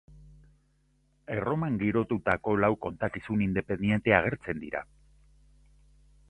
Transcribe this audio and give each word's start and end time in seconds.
Erroman 1.35 1.77
girotutako 1.83 2.55
lau 2.65 2.71
kontakizun 2.87 3.45
independente 3.49 4.17
agertzen 4.21 4.65
dira. 4.65 4.83